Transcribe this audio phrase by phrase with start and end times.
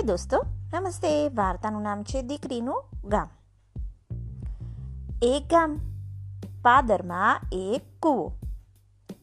[0.00, 0.38] હે દોસ્તો
[0.72, 3.28] નમસ્તે વાર્તાનું નામ છે દીકરીનું ગામ
[5.22, 5.72] એક ગામ
[6.62, 8.24] પાદરમાં એક કૂવો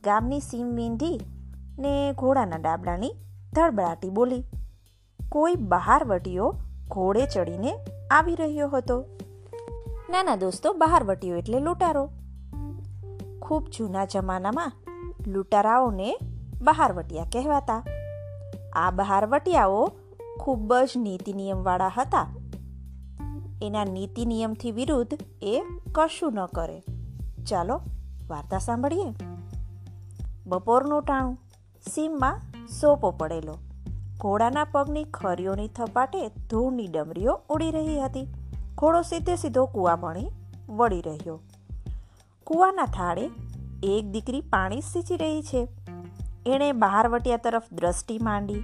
[0.04, 1.18] ગામની સીમ વીંધી
[1.80, 3.12] ને ઘોડાના ડાબડાની
[3.54, 4.44] ધડબડાટી બોલી
[5.20, 6.54] કોઈ બહાર વટીયો
[6.90, 7.72] ઘોડે ચડીને
[8.12, 9.02] આવી રહ્યો હતો
[10.10, 12.08] નાના દોસ્તો બહાર વટીયો એટલે લૂંટારો
[13.42, 14.78] ખૂબ જૂના જમાનામાં
[15.28, 16.18] લૂંટારાઓને
[16.62, 17.84] બહારવટિયા કહેવાતા
[18.76, 19.88] આ બહારવટિયાઓ
[20.40, 22.28] ખૂબ જ નીતિ નિયમવાળા હતા.
[23.62, 26.84] એના નીતિ નિયમથી વિરુદ્ધ એ કશું ન કરે.
[27.50, 27.82] ચાલો,
[28.28, 29.14] વાર્તા સાંભળીએ.
[30.48, 31.38] બપોરનું ટાણું,
[31.90, 33.58] સીમમાં સોપો પડેલો.
[34.18, 38.28] ઘોડાના પગની ખરીઓની થપાટે ધૂળની ડમરીઓ ઉડી રહી હતી.
[38.76, 40.28] ઘોડો સીધે સીધો કૂવા ભણી
[40.70, 41.40] વળી રહ્યો.
[42.44, 43.30] કૂવાના થાળે
[43.84, 45.68] એક દીકરી પાણી સીંચી રહી છે.
[46.46, 48.60] એણે બહારવટિયા તરફ દ્રષ્ટિ માંડી.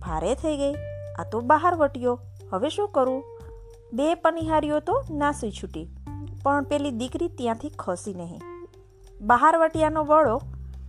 [0.00, 0.93] ભારે થઈ ગઈ.
[1.18, 2.20] આ તો બહાર વટ્યો.
[2.52, 3.22] હવે શું કરું?
[3.92, 5.86] બે પનિહારીઓ તો નાસી છૂટી,
[6.42, 8.40] પણ પેલી દીકરી ત્યાંથી ખસી નહીં.
[9.20, 10.40] બહાર વટિયાનો વડો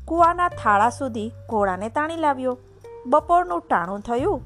[0.05, 2.57] કૂવાના થાળા સુધી ઘોડાને તાણી લાવ્યો.
[3.05, 4.41] બપોરનું ટાણું થયું.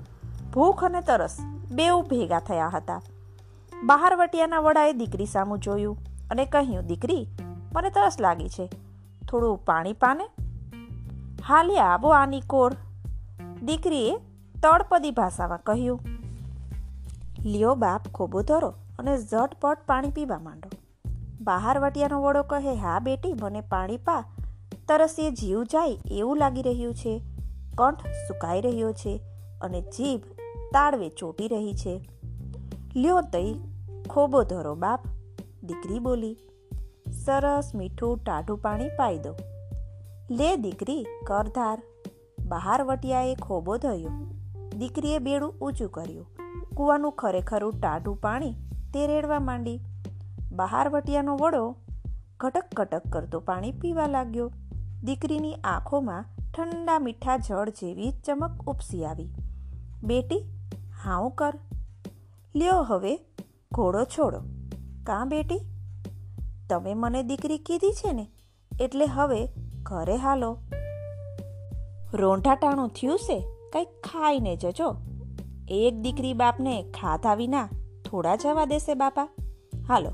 [0.54, 1.38] ભૂખ અને તરસ
[1.72, 3.02] બેઉ ભેગા થયા હતા.
[3.84, 5.98] બહારવટિયાના વડાએ દીકરી સામું જોયું
[6.32, 7.28] અને કહ્યું, દીકરી,
[7.76, 8.66] મને તરસ લાગી છે.
[9.28, 10.26] થોડું પાણી પાને.
[11.48, 12.74] હાલે આવો આની કોર.
[13.64, 14.16] દીકરીએ
[14.64, 16.00] તળપદી ભાષામાં કહ્યું,
[17.46, 20.70] લ્યો બાપ, ખોબો ધરો અને ઝટપટ પાણી પીવા માંડો.
[21.42, 24.24] બહાર વટિયાનો વડો કહે, હા બેટી, મને પાણી પા.
[24.88, 27.22] તરસે જીવ જાય એવું લાગી રહ્યું છે.
[27.78, 29.22] કંઠ સુકાઈ રહ્યો છે
[29.62, 30.24] અને જીભ
[30.74, 32.10] તાળવે ચોટી રહી છે.
[32.96, 33.54] લ્યો તઈ,
[34.10, 35.00] ખોબો ધરો બાપ,
[35.64, 36.38] દીકરી બોલી.
[37.26, 39.36] સરસ મીઠું ટાઢું પાણી પાઈ દો.
[40.32, 41.82] લે દીકરી, કરધાર.
[42.48, 44.39] બહાર વટિયાએ ખોબો ધર્યો.
[44.80, 46.28] દીકરીએ બેડું ઊંચું કર્યું.
[46.76, 48.54] કૂવાનું ખરેખરું ટાઢું પાણી
[48.94, 49.80] તે રેડવા માંડી.
[50.52, 51.76] બહાર વટિયાનો વડો
[52.40, 54.52] ઘટક ઘટક કરતો પાણી પીવા લાગ્યો.
[55.04, 59.30] દીકરીની આંખોમાં ઠંડા મીઠા જળ જેવી ચમક ઉપસી આવી.
[60.04, 60.44] બેટી,
[61.04, 61.54] હાઉ કર?
[62.56, 63.18] લ્યો હવે
[63.72, 64.40] ઘોડો છોડો.
[65.04, 65.60] કાં બેટી?
[66.70, 68.28] તમે મને દીકરી કીધી છે ને,
[68.82, 69.48] એટલે હવે
[69.84, 70.58] ઘરે હાલો.
[72.14, 73.59] રોંઢાટાણું થયું છે?
[73.74, 74.96] કંઈક ખાઈને જજો.
[75.68, 77.70] એક દીકરી બાપને ખાધા વિના
[78.06, 79.28] થોડા જવા દેશે બાપા.
[79.88, 80.10] હાલો,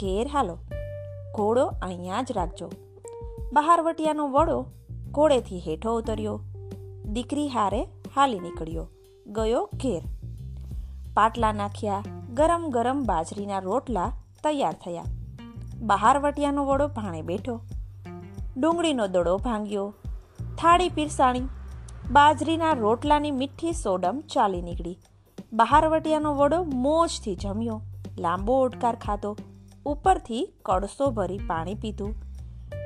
[0.00, 0.58] ઘેર હાલો.
[1.34, 2.70] ઘોડો અહીંયા જ રાખજો.
[3.52, 4.66] બહારવટિયાનો વડો
[5.10, 6.40] ઘોડેથી હેઠો ઉતર્યો.
[7.04, 7.82] દીકરી હારે
[8.14, 8.88] હાલી નીકળ્યો.
[9.26, 10.02] ગયો ઘેર.
[11.14, 14.12] પાટલા નાખ્યા, ગરમ ગરમ બાજરીના રોટલા
[14.44, 15.04] તૈયાર થયા.
[15.80, 17.60] બહારવટિયાનો વડો ભાણે બેઠો.
[18.56, 19.94] ડુંગળીનો દડો ભાંગ્યો.
[20.58, 21.40] થાળી પીરસાણી.
[22.10, 24.98] બાજરીના રોટલાની મીઠી સોડમ ચાલી નીકળી.
[25.52, 27.80] બહારવટિયાનો વડો મોજથી જમ્યો.
[28.18, 29.36] લાંબો ઓટકાર ખાધો.
[29.86, 32.14] ઉપરથી કળસો ભરી પાણી પીધું.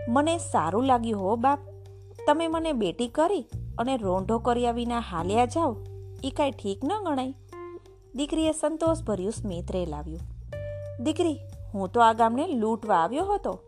[0.08, 1.58] મને સારું લાગ્યું હો, બાપ.
[2.26, 3.46] તમે મને બેટી કરી
[3.78, 5.76] અને રોંઢો કર્યા વિના હાલ્યા જાઓ.
[6.24, 7.34] એ કાંઈ ઠીક ન ગણાય.
[8.14, 10.20] દીકરીએ સંતોષભર્યું સ્મિત રેલાવ્યું.
[11.04, 11.38] દીકરી,
[11.74, 13.60] હું તો આ ગામને લૂંટવા આવ્યો હતો,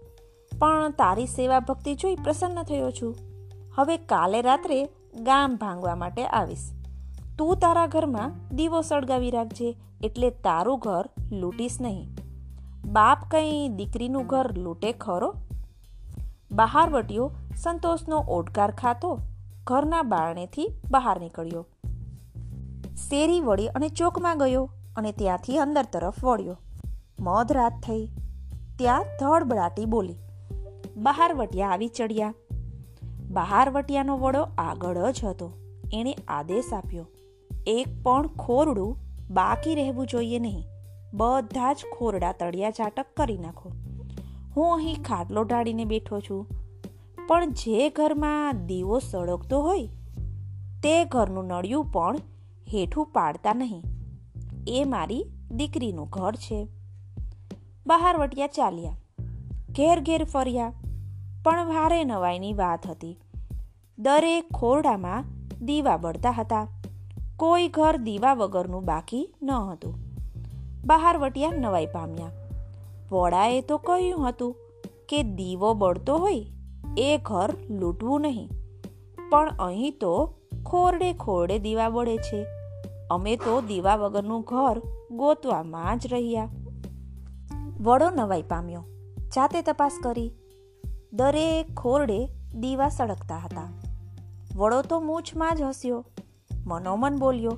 [0.59, 3.17] પણ તારી સેવા ભક્તિ જોઈ પ્રસન્ન થયો છું.
[3.75, 6.71] હવે કાલે રાત્રે ગામ ભાંગવા માટે આવીશ.
[7.39, 12.09] તું તારા ઘરમાં દીવો સળગાવી રાખજે, એટલે તારું ઘર લૂંટીશ નહીં.
[12.85, 15.35] બાપ કંઈ દીકરીનું ઘર લૂંટે ખરો?
[16.53, 19.19] બહાર વટ્યો સંતોષનો ઓડકાર ખાતો
[19.65, 21.67] ઘરના બારણેથી બહાર નીકળ્યો.
[22.97, 26.57] શેરી વળી અને ચોકમાં ગયો અને ત્યાંથી અંદર તરફ વળ્યો.
[27.21, 28.07] મધરાત થઈ.
[28.79, 30.15] ત્યાં ધડબડાટી બોલી.
[30.97, 32.35] બહાર વટિયા આવી ચડ્યા.
[33.31, 35.53] બહાર વટિયાનો વડો આગળ જ હતો.
[35.93, 37.07] એણે આદેશ આપ્યો,
[37.67, 38.97] એક પણ ખોરડું
[39.31, 40.65] બાકી રહેવું જોઈએ નહીં.
[41.15, 43.71] બધા જ ખોરડા તળિયા ચાટક કરી નાખો.
[44.57, 46.47] હું અહીં ખાટલો ઢાળીને બેઠો છું.
[47.29, 49.87] પણ જે ઘરમાં દીવો સળગતો હોય,
[50.83, 52.17] તે ઘરનું નળિયું પણ
[52.75, 53.83] હેઠું પાડતા નહીં.
[54.69, 56.67] એ મારી દીકરીનું ઘર છે.
[57.87, 58.97] બહાર વટિયા ચાલ્યા,
[59.71, 60.73] ઘેર ઘેર ફર્યા.
[61.49, 63.19] પણ ભારે નવાઈની વાત હતી.
[63.99, 65.25] દરેક ખોરડામાં
[65.65, 66.69] દીવા બળતા હતા.
[67.37, 69.95] કોઈ ઘર દીવા વગરનું બાકી ન હતું.
[70.87, 72.31] બહાર વટિયા નવાઈ પામ્યા.
[73.13, 74.57] વોડાએ તો કહ્યું હતું
[75.09, 76.47] કે દીવો બળતો હોય
[76.99, 78.49] એ ઘર લૂંટવું નહીં.
[79.31, 80.35] પણ અહીં તો
[80.67, 82.47] ખોરડે ખોરડે દીવા બળે છે.
[83.11, 86.49] અમે તો દીવા વગરનું ઘર ગોતવામાં જ રહ્યા.
[87.81, 88.85] વડો નવાઈ પામ્યો.
[89.37, 90.33] જાતે તપાસ કરી.
[91.13, 93.69] દરેક ખોરડે દીવા સળગતા હતા.
[94.57, 96.05] વડો તો મૂછમાં જ હસ્યો.
[96.67, 97.57] મનોમન બોલ્યો,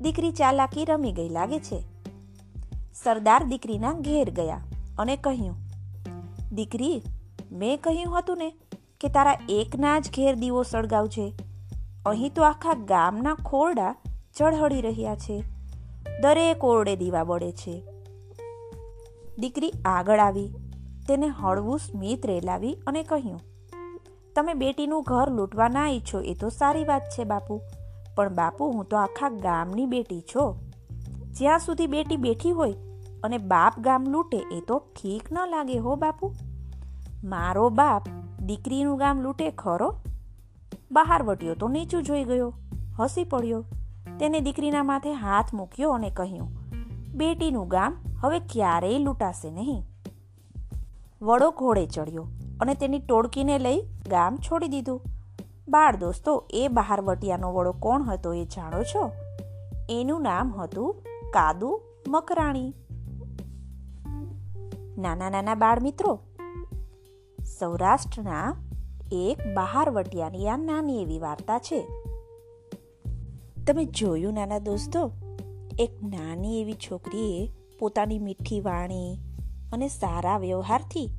[0.00, 1.82] દીકરી ચાલાકી રમી ગઈ લાગે છે.
[2.94, 4.60] સરદાર દીકરીના ઘેર ગયા
[4.98, 5.56] અને કહ્યું,
[6.52, 7.02] દીકરી,
[7.52, 8.50] મેં કહ્યું હતું ને
[9.00, 11.32] કે તારા એકના જ ઘેર દીવો સળગાવજે.
[12.06, 13.94] અહીં તો આખા ગામના ખોરડા
[14.36, 15.42] ચળહળી રહ્યા છે.
[16.22, 17.82] દરેક ઓરડે દીવા બળે છે.
[19.38, 20.48] દીકરી આગળ આવી
[21.08, 23.40] તેને હળવું સ્મિત રેલાવી અને કહ્યું,
[24.36, 27.60] તમે બેટીનું ઘર લૂંટવા ના ઈચ્છો એ તો સારી વાત છે બાપુ,
[28.16, 30.44] પણ બાપુ હું તો આખા ગામની બેટી છો.
[31.30, 32.74] જ્યાં સુધી બેટી બેઠી હોય
[33.24, 36.32] અને બાપ ગામ લૂંટે એ તો ઠીક ન લાગે હો બાપુ.
[37.24, 38.12] મારો બાપ
[38.42, 39.90] દીકરીનું ગામ લૂંટે ખરો?
[40.92, 42.52] બહાર વટ્યો તો નીચું જોઈ ગયો,
[42.98, 43.64] હસી પડ્યો.
[44.18, 46.50] તેને દીકરીના માથે હાથ મૂક્યો અને કહ્યું,
[47.14, 47.92] બેટીનું ગામ
[48.22, 49.82] હવે ક્યારેય લૂંટાશે નહીં.
[51.22, 52.26] વડો ઘોડે ચડ્યો
[52.60, 55.00] અને તેની ટોળકીને લઈ ગામ છોડી દીધું.
[55.68, 59.10] બાળ દોસ્તો, એ બહારવટિયાનો વડો કોણ હતો એ જાણો છો?
[59.90, 60.94] એનું નામ હતું
[61.32, 62.74] કાદુ મકરાણી.
[64.98, 66.18] નાના નાના બાળ મિત્રો,
[67.58, 68.56] સૌરાષ્ટ્રના
[69.12, 71.86] એક બહારવટિયાની આ નાની એવી વાર્તા છે.
[73.66, 75.12] તમે જોયું, નાના દોસ્તો?
[75.78, 79.18] એક નાની એવી છોકરીએ પોતાની મીઠી વાણી
[79.72, 81.10] અને સારા વ્યવહારથી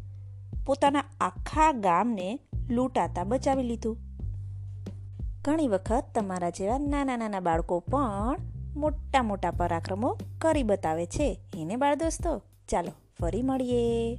[0.66, 2.40] પોતાના આખા ગામને
[2.70, 3.98] લૂંટાતા બચાવી લીધું.
[5.42, 8.38] ઘણી વખત તમારા જેવા નાના નાના બાળકો પણ
[8.76, 11.40] મોટા મોટા પરાક્રમો કરી બતાવે છે.
[11.58, 12.92] એને બાળ દોસ્તો ચાલો
[13.22, 14.18] ફરી મળીએ.